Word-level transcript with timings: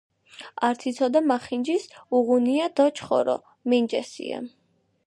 ართი 0.69 0.93
ცოდა 0.99 1.21
მახინჯის 1.31 1.85
უღუნია 2.21 2.65
დო 2.75 2.85
ჩხორო– 2.97 3.37
მინჯესია 3.69 4.43